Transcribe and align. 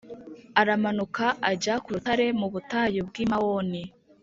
Aramanuka 0.61 1.25
ajya 1.51 1.75
ku 1.83 1.89
rutare 1.95 2.25
mu 2.39 2.47
butayu 2.53 3.01
bw 3.07 3.15
i 3.23 3.25
mawoni 3.31 3.83